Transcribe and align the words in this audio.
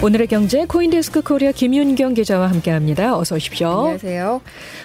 오늘의 0.00 0.28
경제 0.28 0.64
코인데스크 0.64 1.22
코리아 1.22 1.50
김윤경 1.50 2.14
기자와 2.14 2.48
함께합니다. 2.50 3.18
어서 3.18 3.34
오십시오. 3.34 3.68
안녕하세요. 3.68 4.40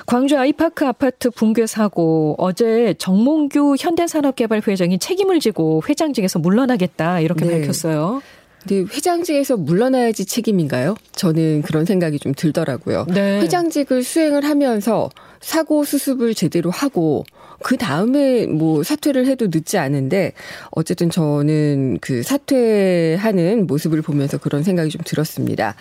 광주 0.08 0.40
아이파크 0.40 0.88
아파트 0.88 1.30
붕괴 1.30 1.68
사고 1.68 2.36
어제 2.40 2.96
정몽규 2.98 3.76
현대산업개발 3.80 4.64
회장이 4.68 4.98
책임을 4.98 5.40
지고 5.40 5.84
회장직에서 5.88 6.40
물러나겠다 6.40 7.20
이렇게 7.20 7.46
네. 7.46 7.60
밝혔어요. 7.60 8.24
근데 8.68 8.92
회장직에서 8.92 9.58
물러나야지 9.58 10.26
책임인가요? 10.26 10.96
저는 11.12 11.62
그런 11.62 11.86
생각이 11.86 12.18
좀 12.18 12.34
들더라고요. 12.36 13.06
네. 13.14 13.40
회장직을 13.42 14.04
수행을 14.04 14.44
하면서 14.46 15.10
사고 15.42 15.84
수습을 15.84 16.34
제대로 16.34 16.72
하고 16.72 17.24
그 17.62 17.78
다음에 17.78 18.46
뭐 18.46 18.84
사퇴를 18.84 19.28
해도 19.28 19.48
늦지 19.50 19.78
않은데 19.78 20.34
어쨌든 20.72 21.10
저는 21.10 22.00
그 22.02 22.24
사퇴하는 22.24 23.68
모습을 23.68 24.02
보면서 24.02 24.38
그런 24.38 24.64
생각이 24.64 24.90
좀 24.90 25.02
들었습니다. 25.06 25.76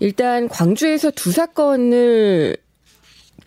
일단 0.00 0.48
광주에서 0.48 1.10
두 1.10 1.32
사건을 1.32 2.56
이 2.56 2.65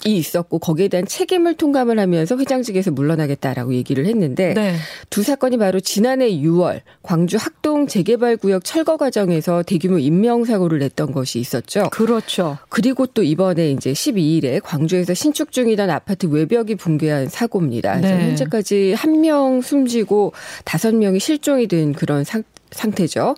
있었고 0.06 0.60
거기에 0.60 0.88
대한 0.88 1.06
책임을 1.06 1.56
통감을 1.56 2.00
하면서 2.00 2.36
회장직에서 2.38 2.92
물러나겠다라고 2.92 3.74
얘기를 3.76 4.06
했는데 4.08 4.54
네. 4.54 4.76
두 5.10 5.22
사건이 5.22 5.58
바로 5.58 5.80
지난해 5.80 6.32
6월 6.32 6.82
광주 7.04 7.38
학동 7.38 7.86
재개발 7.88 8.38
구역 8.38 8.64
철거 8.64 8.98
과정에서 8.98 9.62
대규모 9.64 10.00
인명 10.00 10.46
사고를 10.46 10.80
냈던 10.80 11.12
것이 11.12 11.40
있었죠. 11.40 11.90
그렇죠. 11.92 12.58
그리고 12.70 13.06
또 13.06 13.22
이번에 13.22 13.72
이제 13.72 13.92
12일에 13.92 14.62
광주에서 14.64 15.14
신축 15.14 15.52
중이던 15.52 15.90
아파트 15.90 16.26
외벽이 16.26 16.76
붕괴한 16.76 17.28
사고입니다. 17.28 17.98
네. 17.98 18.30
현재까지 18.30 18.94
한 18.94 19.20
명 19.20 19.62
숨지고 19.62 20.34
다섯 20.64 20.96
명이 20.96 21.20
실종이 21.20 21.68
된 21.68 21.94
그런 21.94 22.24
사, 22.24 22.42
상태죠. 22.72 23.36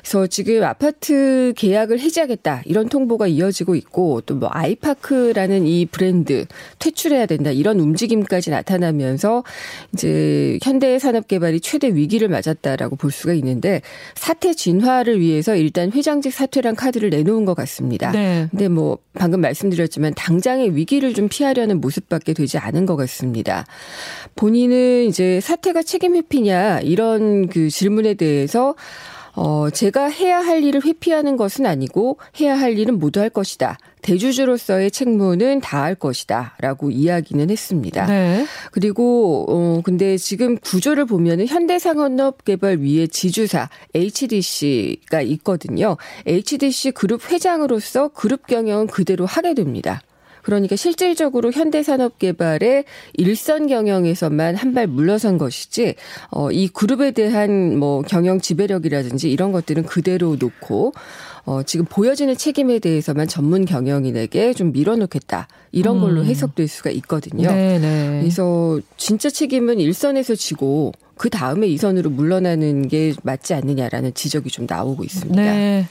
그래서 0.00 0.26
지금 0.26 0.64
아파트 0.64 1.52
계약을 1.56 2.00
해지하겠다 2.00 2.62
이런 2.64 2.88
통보가 2.88 3.28
이어지고 3.28 3.76
있고 3.76 4.20
또 4.22 4.40
뭐 4.40 4.48
아이파크라는 4.50 5.66
이 5.66 5.86
브랜드 5.86 6.46
퇴출해야 6.78 7.26
된다 7.26 7.50
이런 7.50 7.78
움직임까지 7.78 8.50
나타나면서 8.50 9.44
이제 9.92 10.58
현대 10.62 10.98
산업 10.98 11.28
개발이 11.28 11.60
최대 11.60 11.88
위기를 11.88 12.28
맞았다라고 12.28 12.96
볼 12.96 13.12
수가 13.12 13.34
있는데 13.34 13.82
사태 14.14 14.54
진화를 14.54 15.20
위해서 15.20 15.54
일단 15.54 15.92
회장직 15.92 16.32
사퇴란 16.32 16.74
카드를 16.74 17.10
내놓은 17.10 17.44
것 17.44 17.54
같습니다. 17.54 18.10
네. 18.12 18.48
근데 18.50 18.68
뭐 18.68 18.98
방금 19.12 19.42
말씀드렸지만 19.42 20.14
당장의 20.16 20.74
위기를 20.74 21.12
좀 21.12 21.28
피하려는 21.28 21.80
모습밖에 21.80 22.32
되지 22.32 22.56
않은 22.56 22.86
것 22.86 22.96
같습니다. 22.96 23.66
본인은 24.36 25.04
이제 25.04 25.40
사태가 25.40 25.82
책임 25.82 26.16
회피냐 26.16 26.80
이런 26.80 27.48
그 27.48 27.68
질문에 27.68 28.14
대해서 28.14 28.69
어, 29.34 29.70
제가 29.70 30.06
해야 30.06 30.40
할 30.40 30.64
일을 30.64 30.84
회피하는 30.84 31.36
것은 31.36 31.64
아니고 31.64 32.18
해야 32.40 32.58
할 32.58 32.76
일은 32.78 32.98
모두 32.98 33.20
할 33.20 33.30
것이다. 33.30 33.78
대주주로서의 34.02 34.90
책무는 34.90 35.60
다 35.60 35.80
할 35.80 35.94
것이다. 35.94 36.56
라고 36.60 36.90
이야기는 36.90 37.48
했습니다. 37.48 38.06
네. 38.06 38.44
그리고, 38.72 39.46
어, 39.48 39.80
근데 39.82 40.16
지금 40.18 40.58
구조를 40.58 41.04
보면은 41.06 41.46
현대산업개발위의 41.46 43.08
지주사 43.08 43.68
HDC가 43.94 45.22
있거든요. 45.22 45.96
HDC 46.26 46.90
그룹 46.92 47.30
회장으로서 47.30 48.08
그룹 48.08 48.46
경영은 48.46 48.88
그대로 48.88 49.26
하게 49.26 49.54
됩니다. 49.54 50.02
그러니까 50.42 50.76
실질적으로 50.76 51.52
현대산업개발의 51.52 52.84
일선 53.14 53.66
경영에서만 53.66 54.56
한 54.56 54.70
발 54.70 54.86
물러선 54.86 55.36
것이지 55.36 55.96
어, 56.30 56.50
이 56.52 56.68
그룹에 56.68 57.10
대한 57.10 57.76
뭐 57.76 58.02
경영 58.02 58.40
지배력이라든지 58.40 59.30
이런 59.30 59.50
것들은 59.50 59.82
그대로 59.82 60.36
놓고 60.38 60.92
어, 61.44 61.62
지금 61.64 61.86
보여지는 61.86 62.36
책임에 62.36 62.78
대해서만 62.78 63.26
전문 63.26 63.64
경영인에게 63.64 64.54
좀 64.54 64.70
밀어놓겠다. 64.72 65.48
이런 65.72 65.98
걸로 65.98 66.20
음. 66.20 66.26
해석될 66.26 66.68
수가 66.68 66.90
있거든요. 66.90 67.48
네네. 67.48 67.78
네. 67.78 68.18
그래서 68.20 68.78
진짜 68.96 69.28
책임은 69.28 69.80
일선에서 69.80 70.36
지고 70.36 70.92
그 71.16 71.30
다음에 71.30 71.66
이선으로 71.66 72.10
물러나는 72.10 72.86
게 72.86 73.12
맞지 73.24 73.54
않느냐라는 73.54 74.14
지적이 74.14 74.50
좀 74.50 74.66
나오고 74.68 75.02
있습니다. 75.02 75.42
네. 75.42 75.86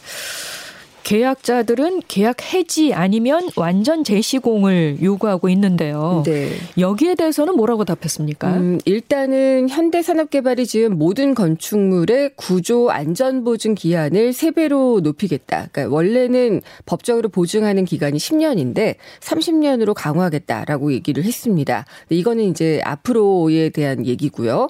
계약자들은 1.04 2.02
계약 2.08 2.54
해지 2.54 2.94
아니면 2.94 3.50
완전 3.56 4.04
재시공을 4.04 4.98
요구하고 5.02 5.50
있는데요. 5.50 6.24
네. 6.26 6.50
여기에 6.78 7.16
대해서는 7.16 7.56
뭐라고 7.56 7.86
답했습니까? 7.86 8.58
음, 8.58 8.80
일단은 8.86 9.70
현대산업개발이 9.70 10.66
지은 10.66 10.98
모든 10.98 11.34
건축물의 11.34 12.32
구조 12.36 12.90
안전 12.90 13.44
보증 13.44 13.76
기한을 13.76 14.32
3배로 14.32 15.02
높이겠다. 15.02 15.70
그러니까 15.72 15.96
원래는 15.96 16.62
법적으로 16.86 17.30
보증하는 17.30 17.86
기간이 17.86 18.18
10년인데 18.18 18.96
30년으로 19.22 19.94
강화하겠다라고 19.96 20.94
얘기를 20.94 21.24
했습니다. 21.24 21.86
이거는 22.09 22.46
이제 22.46 22.82
앞으로에 22.84 23.70
대한 23.70 24.06
얘기고요. 24.06 24.70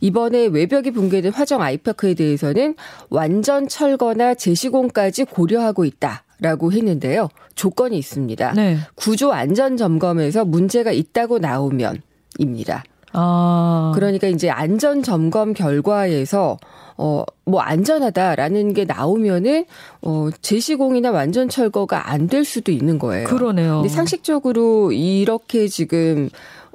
이번에 0.00 0.46
외벽이 0.46 0.90
붕괴된 0.90 1.32
화정 1.32 1.62
아이파크에 1.62 2.14
대해서는 2.14 2.74
완전 3.08 3.68
철거나 3.68 4.34
재시공까지 4.34 5.24
고려 5.24 5.61
하고 5.62 5.84
있다. 5.84 6.24
라고 6.40 6.72
했는데요. 6.72 7.28
조건이 7.54 7.96
있습니다. 7.98 8.52
네. 8.54 8.78
구조 8.96 9.32
안전 9.32 9.76
점검에서 9.76 10.44
문제가 10.44 10.90
있다고 10.90 11.38
나오면 11.38 12.02
입니다. 12.38 12.82
아. 13.12 13.92
그러니까 13.94 14.26
이제 14.26 14.50
안전 14.50 15.02
점검 15.02 15.52
결과에서 15.52 16.58
어, 16.96 17.24
뭐 17.44 17.60
안전하다라는 17.60 18.74
게 18.74 18.84
나오면은 18.84 19.66
어, 20.02 20.30
재시공이나 20.40 21.10
완전 21.10 21.48
철거가 21.48 22.10
안 22.10 22.26
될 22.26 22.44
수도 22.44 22.72
있는 22.72 22.98
거예요. 22.98 23.26
그러네요. 23.28 23.76
근데 23.76 23.88
상식적으로 23.88 24.92
이렇게 24.92 25.68
지금 25.68 26.28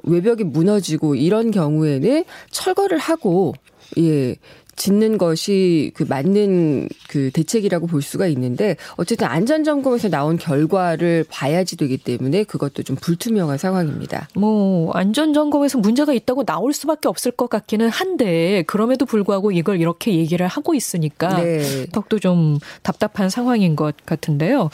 외벽이 0.04 0.44
무너지고 0.44 1.14
이런 1.14 1.50
경우에는 1.50 2.24
철거를 2.50 2.98
하고 2.98 3.54
예 3.98 4.36
짓는 4.78 5.18
것이 5.18 5.90
그 5.94 6.04
맞는 6.08 6.88
그 7.08 7.30
대책이라고 7.32 7.86
볼 7.86 8.00
수가 8.00 8.26
있는데 8.28 8.76
어쨌든 8.96 9.26
안전 9.26 9.64
점검에서 9.64 10.08
나온 10.08 10.38
결과를 10.38 11.24
봐야지 11.28 11.76
되기 11.76 11.98
때문에 11.98 12.44
그것도 12.44 12.82
좀 12.84 12.96
불투명한 12.96 13.58
상황입니다. 13.58 14.28
뭐 14.34 14.90
안전 14.92 15.34
점검에서 15.34 15.78
문제가 15.78 16.12
있다고 16.12 16.44
나올 16.44 16.72
수밖에 16.72 17.08
없을 17.08 17.32
것 17.32 17.50
같기는 17.50 17.88
한데 17.88 18.62
그럼에도 18.66 19.04
불구하고 19.04 19.52
이걸 19.52 19.80
이렇게 19.80 20.14
얘기를 20.14 20.46
하고 20.46 20.74
있으니까 20.74 21.40
네. 21.42 21.86
더욱더 21.92 22.18
좀 22.18 22.58
답답한 22.82 23.28
상황인 23.28 23.76
것 23.76 23.94
같은데요. 24.06 24.70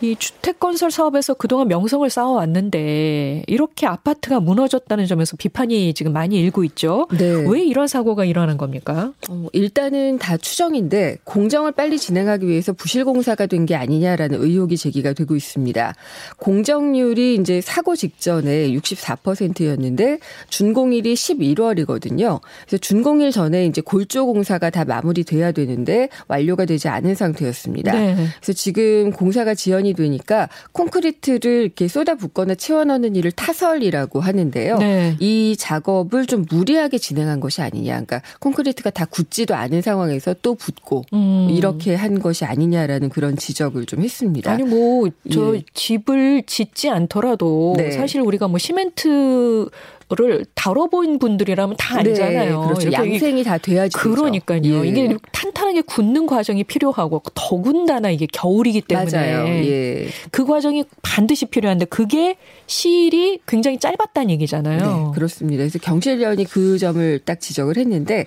이 0.00 0.16
주택 0.16 0.60
건설 0.60 0.90
사업에서 0.90 1.34
그동안 1.34 1.68
명성을 1.68 2.08
쌓아왔는데 2.10 3.44
이렇게 3.46 3.86
아파트가 3.86 4.40
무너졌다는 4.40 5.06
점에서 5.06 5.36
비판이 5.36 5.94
지금 5.94 6.12
많이 6.12 6.38
일고 6.38 6.64
있죠. 6.64 7.06
네. 7.16 7.24
왜 7.48 7.64
이런 7.64 7.86
사고가 7.86 8.24
일어나는 8.24 8.58
겁니까? 8.58 9.12
어, 9.30 9.43
일단은 9.52 10.18
다 10.18 10.36
추정인데 10.36 11.18
공정을 11.24 11.72
빨리 11.72 11.98
진행하기 11.98 12.46
위해서 12.46 12.72
부실 12.72 13.04
공사가 13.04 13.46
된 13.46 13.64
게 13.64 13.74
아니냐라는 13.74 14.42
의혹이 14.42 14.76
제기가 14.76 15.14
되고 15.14 15.34
있습니다. 15.34 15.94
공정률이 16.36 17.36
이제 17.36 17.60
사고 17.60 17.96
직전에 17.96 18.68
64%였는데 18.72 20.18
준공일이 20.50 21.14
11월이거든요. 21.14 22.40
그래서 22.66 22.78
준공일 22.78 23.30
전에 23.32 23.66
이제 23.66 23.80
골조 23.80 24.26
공사가 24.26 24.70
다 24.70 24.84
마무리돼야 24.84 25.52
되는데 25.52 26.08
완료가 26.28 26.64
되지 26.64 26.88
않은 26.88 27.14
상태였습니다. 27.14 27.92
네. 27.92 28.14
그래서 28.14 28.52
지금 28.52 29.10
공사가 29.10 29.54
지연이 29.54 29.94
되니까 29.94 30.48
콘크리트를 30.72 31.62
이렇게 31.62 31.88
쏟아붓거나 31.88 32.54
채워넣는 32.54 33.16
일을 33.16 33.32
타설이라고 33.32 34.20
하는데요. 34.20 34.78
네. 34.78 35.16
이 35.20 35.56
작업을 35.58 36.26
좀 36.26 36.44
무리하게 36.50 36.98
진행한 36.98 37.40
것이 37.40 37.62
아니냐. 37.62 37.92
그러니까 37.92 38.20
콘크리트가 38.40 38.90
다 38.90 39.06
굳 39.06 39.30
지도 39.34 39.56
않은 39.56 39.82
상황에서 39.82 40.32
또 40.42 40.54
붙고 40.54 41.02
음. 41.12 41.48
이렇게 41.50 41.96
한 41.96 42.20
것이 42.20 42.44
아니냐라는 42.44 43.08
그런 43.08 43.36
지적을 43.36 43.84
좀 43.84 44.00
했습니다. 44.00 44.52
아니 44.52 44.62
뭐저 44.62 45.56
예. 45.56 45.62
집을 45.74 46.44
짓지 46.46 46.88
않더라도 46.88 47.74
네. 47.76 47.90
사실 47.90 48.20
우리가 48.20 48.46
뭐 48.46 48.58
시멘트 48.58 49.68
를 50.10 50.44
다뤄본 50.54 51.18
분들이라면 51.18 51.76
다 51.78 52.02
네, 52.02 52.10
알잖아요. 52.10 52.60
네, 52.60 52.66
그렇죠. 52.66 52.92
양생이 52.92 53.42
다 53.42 53.56
돼야지. 53.56 53.96
그러니까요. 53.96 54.84
예. 54.84 54.88
이게 54.88 55.16
탄탄하게 55.32 55.80
굳는 55.80 56.26
과정이 56.26 56.62
필요하고 56.62 57.22
더군다나 57.32 58.10
이게 58.10 58.26
겨울이기 58.30 58.82
때문에. 58.82 59.66
예. 59.66 60.06
그 60.30 60.44
과정이 60.44 60.84
반드시 61.00 61.46
필요한데 61.46 61.86
그게 61.86 62.36
시일이 62.66 63.40
굉장히 63.46 63.78
짧았다는 63.78 64.30
얘기잖아요. 64.32 64.78
네, 64.78 65.14
그렇습니다. 65.14 65.62
그래서 65.62 65.78
경실련이 65.78 66.44
그 66.44 66.76
점을 66.76 67.18
딱 67.24 67.40
지적을 67.40 67.78
했는데 67.78 68.26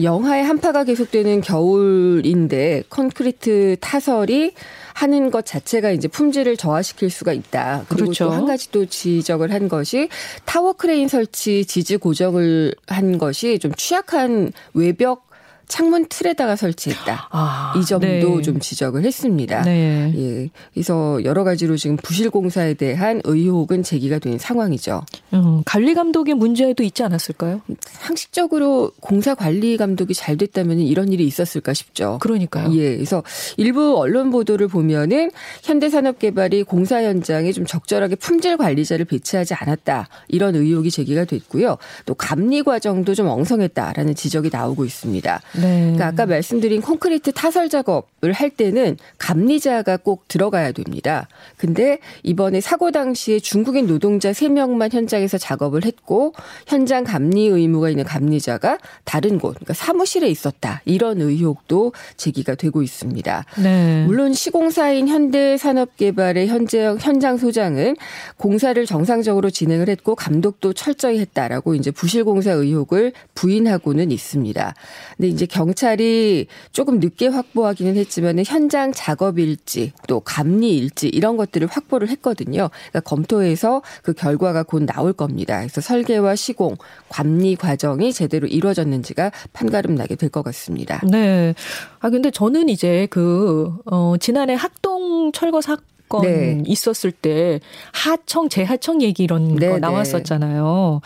영하의 0.00 0.44
한파가 0.44 0.84
계속되는 0.84 1.40
겨울인데 1.40 2.82
콘크리트 2.90 3.76
타설이 3.80 4.52
하는 4.96 5.30
것 5.30 5.44
자체가 5.44 5.90
이제 5.90 6.08
품질을 6.08 6.56
저하시킬 6.56 7.10
수가 7.10 7.34
있다. 7.34 7.84
그리고 7.86 8.06
그렇죠. 8.06 8.24
또한 8.24 8.46
가지 8.46 8.70
또 8.70 8.86
지적을 8.86 9.52
한 9.52 9.68
것이 9.68 10.08
타워 10.46 10.72
크레인 10.72 11.06
설치 11.06 11.66
지지 11.66 11.98
고정을 11.98 12.74
한 12.86 13.18
것이 13.18 13.58
좀 13.58 13.74
취약한 13.74 14.52
외벽 14.72 15.25
창문 15.68 16.06
틀에다가 16.08 16.56
설치했다. 16.56 17.28
아, 17.30 17.74
이 17.76 17.84
점도 17.84 18.06
네. 18.06 18.42
좀 18.42 18.60
지적을 18.60 19.04
했습니다. 19.04 19.62
네. 19.62 20.12
예. 20.16 20.50
그래서 20.72 21.22
여러 21.24 21.44
가지로 21.44 21.76
지금 21.76 21.96
부실 21.96 22.30
공사에 22.30 22.74
대한 22.74 23.20
의혹은 23.24 23.82
제기가 23.82 24.18
된 24.18 24.38
상황이죠. 24.38 25.02
음, 25.34 25.62
관리 25.64 25.94
감독의 25.94 26.34
문제도 26.34 26.82
있지 26.82 27.02
않았을까요? 27.02 27.62
상식적으로 27.80 28.92
공사 29.00 29.34
관리 29.34 29.76
감독이 29.76 30.14
잘 30.14 30.36
됐다면 30.36 30.78
이런 30.78 31.12
일이 31.12 31.26
있었을까 31.26 31.74
싶죠. 31.74 32.18
그러니까요. 32.20 32.72
예. 32.74 32.94
그래서 32.94 33.22
일부 33.56 33.98
언론 33.98 34.30
보도를 34.30 34.68
보면은 34.68 35.30
현대산업개발이 35.62 36.62
공사 36.62 37.02
현장에 37.02 37.52
좀 37.52 37.66
적절하게 37.66 38.16
품질 38.16 38.56
관리자를 38.56 39.04
배치하지 39.04 39.54
않았다. 39.54 40.08
이런 40.28 40.54
의혹이 40.54 40.90
제기가 40.90 41.24
됐고요. 41.24 41.76
또 42.04 42.14
감리 42.14 42.62
과정도 42.62 43.14
좀 43.14 43.26
엉성했다라는 43.26 44.14
지적이 44.14 44.50
나오고 44.52 44.84
있습니다. 44.84 45.40
네. 45.60 45.80
그러니까 45.80 46.06
아까 46.06 46.26
말씀드린 46.26 46.80
콘크리트 46.80 47.32
타설 47.32 47.68
작업을 47.68 48.32
할 48.32 48.50
때는 48.50 48.96
감리자가 49.18 49.96
꼭 49.96 50.28
들어가야 50.28 50.72
됩니다. 50.72 51.28
근데 51.56 51.98
이번에 52.22 52.60
사고 52.60 52.90
당시에 52.90 53.38
중국인 53.40 53.86
노동자 53.86 54.32
3명만 54.32 54.92
현장에서 54.92 55.38
작업을 55.38 55.84
했고 55.84 56.34
현장 56.66 57.04
감리 57.04 57.46
의무가 57.46 57.90
있는 57.90 58.04
감리자가 58.04 58.78
다른 59.04 59.38
곳, 59.38 59.54
그러니까 59.54 59.74
사무실에 59.74 60.28
있었다. 60.28 60.82
이런 60.84 61.20
의혹도 61.20 61.92
제기가 62.16 62.54
되고 62.54 62.82
있습니다. 62.82 63.44
네. 63.62 64.04
물론 64.06 64.32
시공사인 64.32 65.08
현대산업개발의 65.08 66.48
현재 66.48 66.96
현장 67.00 67.36
소장은 67.36 67.96
공사를 68.36 68.84
정상적으로 68.86 69.50
진행을 69.50 69.88
했고 69.88 70.14
감독도 70.14 70.72
철저히 70.72 71.18
했다라고 71.20 71.74
이제 71.74 71.90
부실공사 71.90 72.52
의혹을 72.52 73.12
부인하고는 73.34 74.10
있습니다. 74.10 74.74
근데 75.16 75.28
이제 75.28 75.45
경찰이 75.46 76.46
조금 76.72 77.00
늦게 77.00 77.28
확보하기는 77.28 77.96
했지만 77.96 78.42
현장 78.46 78.92
작업 78.92 79.38
일지 79.38 79.92
또 80.06 80.20
감리 80.20 80.76
일지 80.76 81.08
이런 81.08 81.36
것들을 81.36 81.66
확보를 81.68 82.08
했거든요. 82.10 82.70
그러니까 82.90 83.00
검토해서 83.00 83.82
그 84.02 84.12
결과가 84.12 84.62
곧 84.62 84.84
나올 84.84 85.12
겁니다. 85.12 85.58
그래서 85.58 85.80
설계와 85.80 86.36
시공, 86.36 86.76
감리 87.08 87.56
과정이 87.56 88.12
제대로 88.12 88.46
이루어졌는지가 88.46 89.32
판가름 89.52 89.94
나게 89.94 90.14
될 90.14 90.30
것 90.30 90.42
같습니다. 90.42 91.00
네. 91.08 91.54
아 92.00 92.10
근데 92.10 92.30
저는 92.30 92.68
이제 92.68 93.06
그 93.10 93.72
어, 93.86 94.16
지난해 94.20 94.54
학동 94.54 95.30
철거 95.32 95.60
사건 95.60 96.22
네. 96.22 96.62
있었을 96.66 97.12
때 97.12 97.60
하청 97.92 98.48
재하청 98.48 99.02
얘기 99.02 99.22
이런 99.24 99.54
네, 99.56 99.68
거 99.68 99.74
네. 99.74 99.78
나왔었잖아요. 99.80 101.00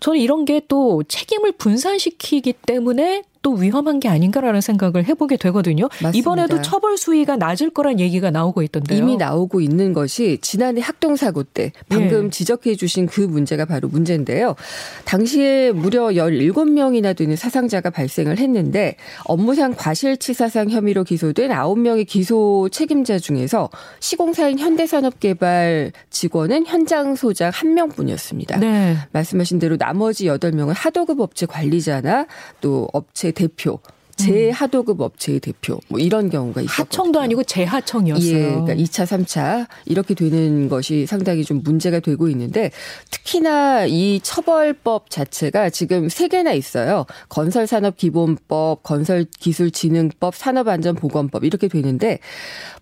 저는 0.00 0.18
이런 0.20 0.44
게 0.44 0.60
또 0.68 1.02
책임을 1.08 1.52
분산시키기 1.52 2.52
때문에 2.64 3.24
또 3.42 3.52
위험한 3.52 4.00
게 4.00 4.08
아닌가라는 4.08 4.60
생각을 4.60 5.06
해보게 5.06 5.36
되거든요. 5.38 5.88
맞습니다. 6.02 6.10
이번에도 6.18 6.60
처벌 6.60 6.98
수위가 6.98 7.36
낮을 7.36 7.70
거란 7.70 7.98
얘기가 7.98 8.30
나오고 8.30 8.62
있던데요. 8.62 8.98
이미 8.98 9.16
나오고 9.16 9.60
있는 9.60 9.92
것이 9.94 10.38
지난해 10.42 10.80
학동 10.82 11.16
사고 11.16 11.42
때 11.42 11.72
방금 11.88 12.26
예. 12.26 12.30
지적해 12.30 12.74
주신 12.74 13.06
그 13.06 13.22
문제가 13.22 13.64
바로 13.64 13.88
문제인데요. 13.88 14.56
당시에 15.04 15.72
무려 15.72 16.08
17명이나 16.08 17.16
되는 17.16 17.34
사상자가 17.34 17.88
발생을 17.90 18.38
했는데 18.38 18.96
업무상 19.24 19.74
과실치사상 19.74 20.68
혐의로 20.70 21.04
기소된 21.04 21.50
9명의 21.50 22.06
기소 22.06 22.68
책임자 22.70 23.18
중에서 23.18 23.70
시공사인 24.00 24.58
현대산업개발 24.58 25.92
직원은 26.10 26.66
현장 26.66 27.14
소장 27.14 27.50
1명뿐이었습니다. 27.52 28.60
네. 28.60 28.96
말씀하신 29.12 29.58
대로 29.58 29.78
나머지 29.78 30.26
8명은 30.26 30.72
하도급 30.76 31.20
업체 31.20 31.46
관리자나 31.46 32.26
또 32.60 32.88
업체 32.92 33.29
대표 33.32 33.80
제하도급 34.20 35.00
업체의 35.00 35.40
대표 35.40 35.80
뭐 35.88 35.98
이런 35.98 36.28
경우가 36.30 36.60
있었요 36.60 36.84
하청도 36.84 37.20
아니고 37.20 37.42
제하청이었어요. 37.44 38.38
예, 38.38 38.42
그러니까 38.42 38.74
2차, 38.74 39.06
3차 39.06 39.66
이렇게 39.86 40.14
되는 40.14 40.68
것이 40.68 41.06
상당히 41.06 41.44
좀 41.44 41.62
문제가 41.62 42.00
되고 42.00 42.28
있는데 42.28 42.70
특히나 43.10 43.86
이 43.86 44.20
처벌법 44.22 45.10
자체가 45.10 45.70
지금 45.70 46.08
세 46.08 46.28
개나 46.28 46.52
있어요. 46.52 47.06
건설산업기본법, 47.28 48.82
건설기술진흥법, 48.82 50.34
산업안전보건법 50.34 51.44
이렇게 51.44 51.68
되는데 51.68 52.18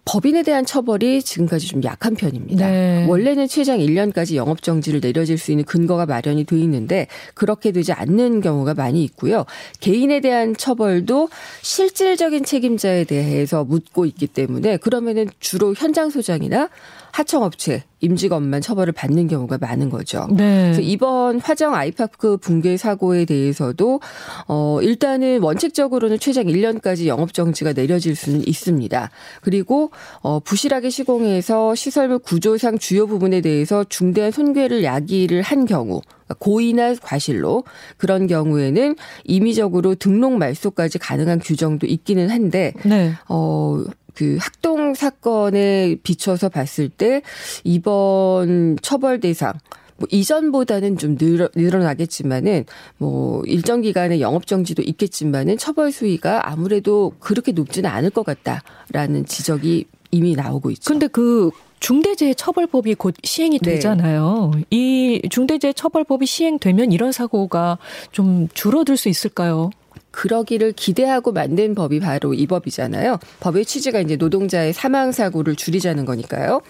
법인에 0.08 0.42
대한 0.42 0.64
처벌이 0.64 1.22
지금까지 1.22 1.66
좀 1.68 1.84
약한 1.84 2.14
편입니다. 2.14 2.66
네. 2.66 3.06
원래는 3.06 3.46
최장 3.46 3.78
1년까지 3.78 4.36
영업 4.36 4.62
정지를 4.62 5.00
내려질 5.00 5.36
수 5.36 5.50
있는 5.50 5.66
근거가 5.66 6.06
마련이 6.06 6.44
돼 6.44 6.58
있는데 6.60 7.08
그렇게 7.34 7.72
되지 7.72 7.92
않는 7.92 8.40
경우가 8.40 8.72
많이 8.72 9.04
있고요. 9.04 9.44
개인에 9.80 10.20
대한 10.20 10.56
처벌도 10.56 11.28
실질적인 11.60 12.44
책임자에 12.44 13.04
대해서 13.04 13.64
묻고 13.64 14.06
있기 14.06 14.28
때문에 14.28 14.78
그러면은 14.78 15.28
주로 15.40 15.74
현장 15.74 16.08
소장이나 16.08 16.70
하청업체 17.12 17.84
임직원만 18.00 18.60
처벌을 18.60 18.92
받는 18.92 19.26
경우가 19.26 19.58
많은 19.58 19.90
거죠. 19.90 20.28
네. 20.30 20.64
그래서 20.64 20.80
이번 20.80 21.40
화정 21.40 21.74
아이파크 21.74 22.36
붕괴 22.36 22.76
사고에 22.76 23.24
대해서도 23.24 24.00
어 24.46 24.78
일단은 24.82 25.42
원칙적으로는 25.42 26.18
최장 26.18 26.44
1년까지 26.44 27.06
영업 27.06 27.34
정지가 27.34 27.72
내려질 27.72 28.14
수는 28.14 28.46
있습니다. 28.46 29.10
그리고 29.40 29.90
어 30.22 30.38
부실하게 30.40 30.90
시공해서 30.90 31.74
시설물 31.74 32.18
구조상 32.20 32.78
주요 32.78 33.06
부분에 33.06 33.40
대해서 33.40 33.84
중대한 33.88 34.30
손괴를 34.30 34.84
야기를 34.84 35.42
한 35.42 35.64
경우 35.64 36.00
그러니까 36.28 36.34
고의나 36.38 36.94
과실로 36.96 37.64
그런 37.96 38.26
경우에는 38.26 38.94
임의적으로 39.24 39.94
등록 39.96 40.34
말소까지 40.34 40.98
가능한 40.98 41.40
규정도 41.40 41.86
있기는 41.86 42.30
한데 42.30 42.74
네. 42.84 43.12
어 43.28 43.82
그 44.18 44.36
학동 44.40 44.94
사건에 44.94 45.94
비춰서 46.02 46.48
봤을 46.48 46.88
때 46.88 47.22
이번 47.62 48.76
처벌 48.82 49.20
대상 49.20 49.52
뭐 49.96 50.08
이전보다는 50.10 50.98
좀 50.98 51.16
늘어, 51.16 51.48
늘어나겠지만은 51.54 52.64
뭐 52.96 53.44
일정 53.44 53.80
기간의 53.80 54.20
영업 54.20 54.48
정지도 54.48 54.82
있겠지만은 54.82 55.56
처벌 55.56 55.92
수위가 55.92 56.50
아무래도 56.50 57.12
그렇게 57.20 57.52
높지는 57.52 57.88
않을 57.90 58.10
것 58.10 58.26
같다라는 58.26 59.24
지적이 59.24 59.84
이미 60.10 60.34
나오고 60.34 60.72
있죠. 60.72 60.92
근데 60.92 61.06
그 61.06 61.50
중대재해처벌법이 61.78 62.96
곧 62.96 63.14
시행이 63.22 63.60
네. 63.60 63.74
되잖아요. 63.74 64.50
네. 64.52 64.64
이 64.70 65.22
중대재해처벌법이 65.30 66.26
시행되면 66.26 66.90
이런 66.90 67.12
사고가 67.12 67.78
좀 68.10 68.48
줄어들 68.52 68.96
수 68.96 69.08
있을까요? 69.08 69.70
그러기를 70.18 70.72
기대하고 70.72 71.30
만든 71.30 71.76
법이 71.76 72.00
바로 72.00 72.34
이 72.34 72.48
법이잖아요. 72.48 73.18
법의 73.38 73.64
취지가 73.64 74.00
이제 74.00 74.16
노동자의 74.16 74.72
사망 74.72 75.12
사고를 75.12 75.54
줄이자는 75.54 76.04
거니까요. 76.04 76.60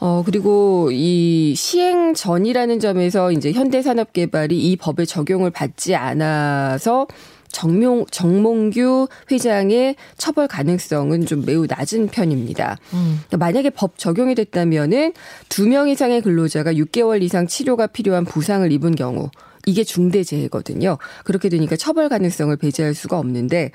어, 0.00 0.22
그리고 0.24 0.88
이 0.90 1.54
시행 1.54 2.14
전이라는 2.14 2.80
점에서 2.80 3.32
이제 3.32 3.52
현대산업개발이 3.52 4.58
이 4.58 4.76
법의 4.76 5.06
적용을 5.06 5.50
받지 5.50 5.94
않아서 5.94 7.06
정명, 7.52 8.06
정몽규 8.10 9.08
회장의 9.30 9.96
처벌 10.16 10.48
가능성은 10.48 11.26
좀 11.26 11.44
매우 11.44 11.66
낮은 11.68 12.08
편입니다. 12.08 12.78
음. 12.94 13.20
그러니까 13.28 13.36
만약에 13.36 13.70
법 13.70 13.98
적용이 13.98 14.34
됐다면은 14.34 15.12
두 15.50 15.66
명 15.68 15.90
이상의 15.90 16.22
근로자가 16.22 16.72
6개월 16.72 17.22
이상 17.22 17.46
치료가 17.46 17.86
필요한 17.86 18.24
부상을 18.24 18.72
입은 18.72 18.94
경우 18.96 19.28
이게 19.66 19.84
중대재해거든요. 19.84 20.98
그렇게 21.24 21.48
되니까 21.48 21.76
처벌 21.76 22.08
가능성을 22.08 22.56
배제할 22.56 22.94
수가 22.94 23.18
없는데 23.18 23.70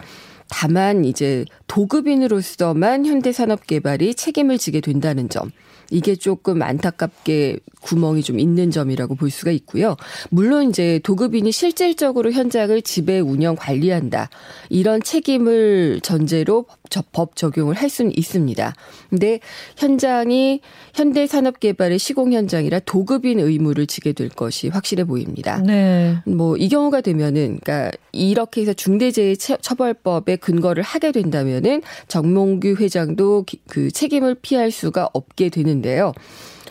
다만 0.49 1.05
이제 1.05 1.45
도급인으로서만 1.67 3.05
현대산업개발이 3.05 4.15
책임을 4.15 4.57
지게 4.57 4.81
된다는 4.81 5.29
점. 5.29 5.51
이게 5.91 6.15
조금 6.15 6.61
안타깝게 6.61 7.59
구멍이 7.81 8.21
좀 8.21 8.39
있는 8.39 8.69
점이라고 8.71 9.15
볼 9.15 9.31
수가 9.31 9.51
있고요. 9.51 9.95
물론 10.29 10.69
이제 10.69 10.99
도급인이 11.03 11.51
실질적으로 11.51 12.31
현장을 12.31 12.79
지배 12.83 13.19
운영 13.19 13.55
관리한다. 13.55 14.29
이런 14.69 15.01
책임을 15.01 16.01
전제로 16.01 16.65
법 17.11 17.35
적용을 17.35 17.75
할 17.75 17.89
수는 17.89 18.11
있습니다. 18.15 18.75
근데 19.09 19.39
현장이 19.77 20.61
현대 20.93 21.25
산업 21.25 21.59
개발의 21.59 21.97
시공 21.97 22.33
현장이라 22.33 22.79
도급인 22.81 23.39
의무를 23.39 23.87
지게 23.87 24.13
될 24.13 24.29
것이 24.29 24.67
확실해 24.67 25.03
보입니다. 25.05 25.57
네. 25.57 26.17
뭐 26.25 26.59
이 26.59 26.67
경우가 26.67 27.01
되면은 27.01 27.59
그러니까 27.63 27.91
이렇게 28.11 28.61
해서 28.61 28.73
중대재해 28.73 29.35
처벌법에 29.35 30.35
근거를 30.35 30.83
하게 30.83 31.11
된다면은 31.11 31.81
정몽규 32.07 32.75
회장도 32.79 33.45
그 33.67 33.91
책임을 33.91 34.35
피할 34.35 34.71
수가 34.71 35.09
없게 35.13 35.49
되는데요. 35.49 36.13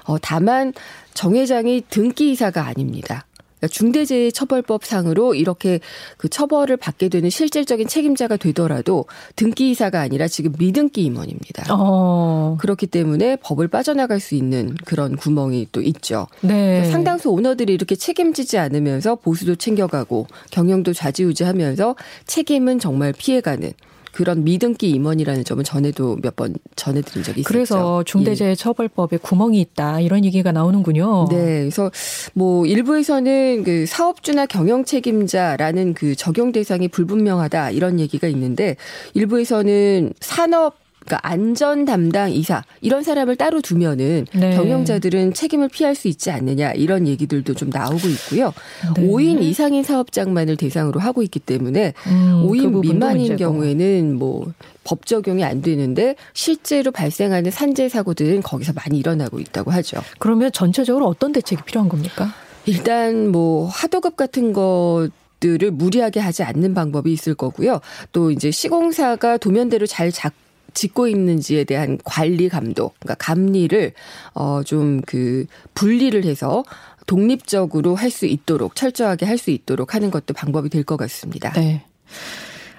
어 0.04 0.18
다만 0.18 0.72
정 1.14 1.34
회장이 1.34 1.84
등기 1.88 2.32
이사가 2.32 2.66
아닙니다. 2.66 3.26
그러니까 3.58 3.68
중대재해처벌법상으로 3.68 5.34
이렇게 5.34 5.80
그 6.16 6.28
처벌을 6.28 6.76
받게 6.76 7.08
되는 7.08 7.28
실질적인 7.30 7.88
책임자가 7.88 8.36
되더라도 8.36 9.06
등기 9.36 9.70
이사가 9.70 10.00
아니라 10.00 10.28
지금 10.28 10.52
미등기 10.58 11.02
임원입니다. 11.04 11.66
어. 11.70 12.56
그렇기 12.60 12.86
때문에 12.86 13.36
법을 13.36 13.68
빠져나갈 13.68 14.20
수 14.20 14.34
있는 14.34 14.74
그런 14.84 15.16
구멍이 15.16 15.68
또 15.72 15.82
있죠. 15.82 16.28
네. 16.40 16.48
그러니까 16.54 16.90
상당수 16.90 17.30
오너들이 17.30 17.74
이렇게 17.74 17.96
책임지지 17.96 18.58
않으면서 18.58 19.16
보수도 19.16 19.56
챙겨가고 19.56 20.26
경영도 20.50 20.92
좌지우지하면서 20.92 21.96
책임은 22.26 22.78
정말 22.78 23.12
피해가는 23.12 23.72
그런 24.18 24.42
미등기 24.42 24.90
임원이라는 24.90 25.44
점은 25.44 25.62
전에도 25.62 26.16
몇 26.22 26.34
번 26.38 26.54
전해드린 26.76 27.24
적이 27.24 27.40
있었죠. 27.40 27.52
그래서 27.52 28.02
중대재해처벌법에 28.04 29.14
예. 29.14 29.18
구멍이 29.18 29.60
있다 29.60 30.00
이런 30.00 30.24
얘기가 30.24 30.52
나오는군요. 30.52 31.26
네, 31.30 31.60
그래서 31.60 31.90
뭐 32.34 32.66
일부에서는 32.66 33.62
그 33.64 33.86
사업주나 33.86 34.46
경영 34.46 34.84
책임자라는 34.84 35.94
그 35.94 36.14
적용 36.16 36.50
대상이 36.52 36.88
불분명하다 36.88 37.70
이런 37.70 37.98
얘기가 38.00 38.26
있는데 38.28 38.76
일부에서는 39.14 40.12
산업 40.20 40.76
그러니까 41.08 41.18
안전 41.22 41.84
담당 41.84 42.30
이사 42.30 42.62
이런 42.80 43.02
사람을 43.02 43.36
따로 43.36 43.60
두면은 43.60 44.26
네. 44.34 44.54
경영자들은 44.54 45.32
책임을 45.32 45.68
피할 45.68 45.94
수 45.94 46.08
있지 46.08 46.30
않느냐 46.30 46.72
이런 46.72 47.08
얘기들도 47.08 47.54
좀 47.54 47.70
나오고 47.70 48.08
있고요. 48.08 48.52
네. 48.94 49.06
5인 49.06 49.42
이상인 49.42 49.82
사업장만을 49.82 50.56
대상으로 50.56 51.00
하고 51.00 51.22
있기 51.22 51.40
때문에 51.40 51.94
음, 52.06 52.46
5인 52.46 52.72
그 52.72 52.80
미만인. 52.80 53.36
경우에는 53.36 54.14
뭐 54.18 54.52
법 54.88 55.04
적용이 55.04 55.44
안 55.44 55.60
되는데 55.60 56.16
실제로 56.32 56.90
발생하는 56.90 57.50
산재 57.50 57.90
사고들은 57.90 58.40
거기서 58.42 58.72
많이 58.72 58.98
일어나고 58.98 59.38
있다고 59.38 59.70
하죠. 59.70 60.00
그러면 60.18 60.50
전체적으로 60.50 61.06
어떤 61.06 61.32
대책이 61.32 61.62
필요한 61.64 61.90
겁니까? 61.90 62.32
일단 62.64 63.28
뭐 63.28 63.68
하도급 63.68 64.16
같은 64.16 64.54
것 64.54 65.10
들을 65.40 65.70
무리하게 65.70 66.20
하지 66.20 66.42
않는 66.42 66.72
방법이 66.72 67.12
있을 67.12 67.34
거고요. 67.34 67.80
또 68.12 68.30
이제 68.30 68.50
시공사가 68.50 69.36
도면대로 69.36 69.86
잘 69.86 70.10
잡, 70.10 70.32
짓고 70.78 71.08
있는지에 71.08 71.64
대한 71.64 71.98
관리 72.04 72.48
감독, 72.48 72.94
그러니까 73.00 73.14
감리를 73.18 73.92
어 74.34 74.62
좀 74.64 75.02
그 75.06 75.44
분리를 75.74 76.24
해서 76.24 76.64
독립적으로 77.06 77.94
할 77.96 78.10
수 78.10 78.26
있도록 78.26 78.74
철저하게 78.76 79.26
할 79.26 79.38
수 79.38 79.50
있도록 79.50 79.94
하는 79.94 80.10
것도 80.10 80.34
방법이 80.34 80.68
될 80.70 80.84
것 80.84 80.96
같습니다. 80.96 81.52
네. 81.52 81.84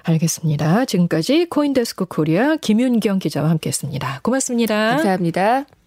알겠습니다. 0.02 0.84
지금까지 0.86 1.46
코인데스크 1.50 2.06
코리아 2.06 2.56
김윤경 2.56 3.18
기자와 3.18 3.50
함께했습니다. 3.50 4.20
고맙습니다. 4.22 4.74
감사합니다. 4.96 5.79